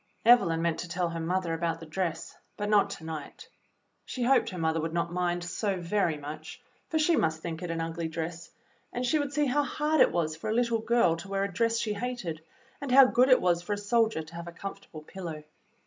[0.25, 3.47] Evelyn meant to tell her mother about the dress, but not to night.
[4.03, 7.69] She hoped her mother would not mind so very much, for she must think it
[7.69, 8.49] an ugly dress,
[8.91, 11.53] and she would see how hard it was for a little girl to wear a
[11.53, 12.41] dress she hated,
[12.81, 15.43] and how good it was for a soldier to have a comfortable pillow.